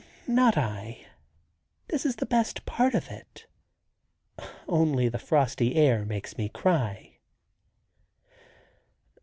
[0.25, 1.05] "Not I;
[1.89, 3.45] this is the best part of it.
[4.67, 7.19] Only the frosty air makes me cry."